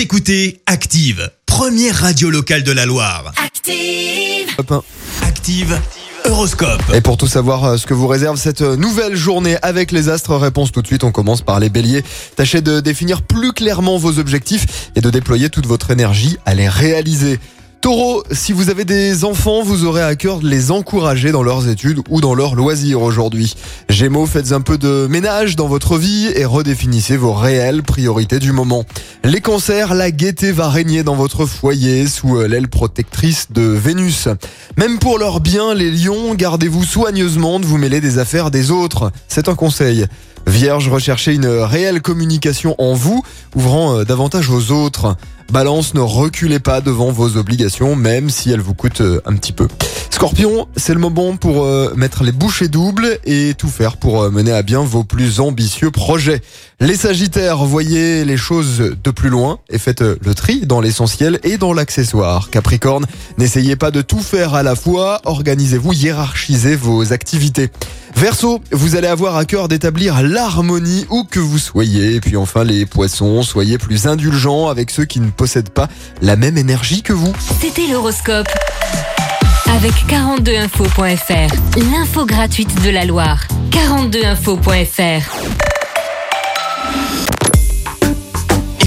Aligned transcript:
Vous 0.00 0.04
écoutez 0.04 0.62
Active, 0.64 1.30
première 1.44 1.94
radio 1.94 2.30
locale 2.30 2.62
de 2.62 2.72
la 2.72 2.86
Loire. 2.86 3.34
Active. 3.36 4.48
Hop, 4.56 4.72
hein. 4.72 4.82
Active 5.20 5.78
Horoscope. 6.24 6.80
Et 6.94 7.02
pour 7.02 7.18
tout 7.18 7.26
savoir 7.26 7.64
euh, 7.66 7.76
ce 7.76 7.86
que 7.86 7.92
vous 7.92 8.06
réserve 8.06 8.38
cette 8.38 8.62
euh, 8.62 8.76
nouvelle 8.76 9.14
journée 9.14 9.58
avec 9.60 9.92
les 9.92 10.08
astres, 10.08 10.34
réponse 10.36 10.72
tout 10.72 10.80
de 10.80 10.86
suite, 10.86 11.04
on 11.04 11.12
commence 11.12 11.42
par 11.42 11.60
les 11.60 11.68
béliers. 11.68 12.02
Tâchez 12.34 12.62
de 12.62 12.80
définir 12.80 13.20
plus 13.20 13.52
clairement 13.52 13.98
vos 13.98 14.18
objectifs 14.18 14.90
et 14.96 15.02
de 15.02 15.10
déployer 15.10 15.50
toute 15.50 15.66
votre 15.66 15.90
énergie 15.90 16.38
à 16.46 16.54
les 16.54 16.70
réaliser. 16.70 17.38
Taureau, 17.80 18.22
si 18.30 18.52
vous 18.52 18.68
avez 18.68 18.84
des 18.84 19.24
enfants, 19.24 19.62
vous 19.62 19.86
aurez 19.86 20.02
à 20.02 20.14
cœur 20.14 20.40
de 20.40 20.46
les 20.46 20.70
encourager 20.70 21.32
dans 21.32 21.42
leurs 21.42 21.66
études 21.66 22.00
ou 22.10 22.20
dans 22.20 22.34
leurs 22.34 22.54
loisirs 22.54 23.00
aujourd'hui. 23.00 23.54
Gémeaux, 23.88 24.26
faites 24.26 24.52
un 24.52 24.60
peu 24.60 24.76
de 24.76 25.06
ménage 25.08 25.56
dans 25.56 25.66
votre 25.66 25.96
vie 25.96 26.30
et 26.34 26.44
redéfinissez 26.44 27.16
vos 27.16 27.32
réelles 27.32 27.82
priorités 27.82 28.38
du 28.38 28.52
moment. 28.52 28.84
Les 29.22 29.42
cancers, 29.42 29.92
la 29.92 30.10
gaieté 30.10 30.50
va 30.50 30.70
régner 30.70 31.02
dans 31.02 31.14
votre 31.14 31.44
foyer 31.44 32.06
sous 32.06 32.38
euh, 32.38 32.48
l'aile 32.48 32.68
protectrice 32.68 33.48
de 33.50 33.60
Vénus. 33.60 34.28
Même 34.78 34.98
pour 34.98 35.18
leur 35.18 35.40
bien, 35.40 35.74
les 35.74 35.90
lions, 35.90 36.34
gardez-vous 36.34 36.84
soigneusement 36.84 37.60
de 37.60 37.66
vous 37.66 37.76
mêler 37.76 38.00
des 38.00 38.16
affaires 38.18 38.50
des 38.50 38.70
autres. 38.70 39.12
C'est 39.28 39.48
un 39.48 39.54
conseil. 39.54 40.06
Vierge, 40.46 40.88
recherchez 40.88 41.34
une 41.34 41.46
réelle 41.46 42.00
communication 42.00 42.74
en 42.78 42.94
vous, 42.94 43.22
ouvrant 43.54 43.98
euh, 43.98 44.04
davantage 44.04 44.48
aux 44.48 44.72
autres. 44.72 45.16
Balance, 45.52 45.94
ne 45.94 46.00
reculez 46.00 46.60
pas 46.60 46.80
devant 46.80 47.12
vos 47.12 47.36
obligations, 47.36 47.96
même 47.96 48.30
si 48.30 48.50
elles 48.50 48.60
vous 48.60 48.74
coûtent 48.74 49.02
euh, 49.02 49.20
un 49.26 49.34
petit 49.36 49.52
peu. 49.52 49.68
Scorpion, 50.08 50.66
c'est 50.76 50.94
le 50.94 51.00
moment 51.00 51.36
pour 51.36 51.66
mettre 51.96 52.24
les 52.24 52.32
bouchées 52.32 52.68
doubles 52.68 53.18
et 53.24 53.54
tout 53.56 53.68
faire 53.68 53.96
pour 53.96 54.30
mener 54.30 54.52
à 54.52 54.62
bien 54.62 54.82
vos 54.82 55.02
plus 55.02 55.40
ambitieux 55.40 55.90
projets. 55.90 56.42
Les 56.78 56.96
Sagittaires, 56.96 57.64
voyez 57.64 58.26
les 58.26 58.36
choses 58.36 58.78
de 59.02 59.09
plus 59.12 59.28
loin 59.28 59.58
et 59.68 59.78
faites 59.78 60.02
euh, 60.02 60.18
le 60.24 60.34
tri 60.34 60.66
dans 60.66 60.80
l'essentiel 60.80 61.38
et 61.42 61.56
dans 61.56 61.72
l'accessoire. 61.72 62.50
Capricorne, 62.50 63.06
n'essayez 63.38 63.76
pas 63.76 63.90
de 63.90 64.02
tout 64.02 64.20
faire 64.20 64.54
à 64.54 64.62
la 64.62 64.74
fois, 64.74 65.20
organisez-vous, 65.24 65.92
hiérarchisez 65.92 66.76
vos 66.76 67.12
activités. 67.12 67.70
Verseau, 68.16 68.60
vous 68.72 68.96
allez 68.96 69.06
avoir 69.06 69.36
à 69.36 69.44
cœur 69.44 69.68
d'établir 69.68 70.22
l'harmonie 70.22 71.06
où 71.10 71.24
que 71.24 71.40
vous 71.40 71.58
soyez. 71.58 72.16
Et 72.16 72.20
puis 72.20 72.36
enfin 72.36 72.64
les 72.64 72.86
poissons, 72.86 73.42
soyez 73.42 73.78
plus 73.78 74.06
indulgents 74.06 74.68
avec 74.68 74.90
ceux 74.90 75.04
qui 75.04 75.20
ne 75.20 75.30
possèdent 75.30 75.70
pas 75.70 75.88
la 76.20 76.36
même 76.36 76.58
énergie 76.58 77.02
que 77.02 77.12
vous. 77.12 77.32
C'était 77.60 77.86
l'horoscope. 77.86 78.48
Avec 79.76 79.92
42info.fr, 80.08 81.54
l'info 81.92 82.26
gratuite 82.26 82.82
de 82.82 82.90
la 82.90 83.04
Loire. 83.04 83.46
42info.fr. 83.70 85.69